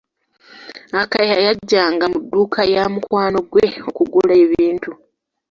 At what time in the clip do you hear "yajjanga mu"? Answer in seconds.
1.45-2.19